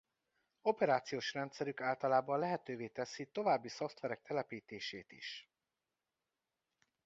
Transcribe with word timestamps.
Operációs 0.61 1.33
rendszerük 1.33 1.81
általában 1.81 2.39
lehetővé 2.39 2.87
teszi 2.87 3.25
további 3.25 3.67
szoftverek 3.67 4.21
telepítését 4.21 5.11
is. 5.11 5.49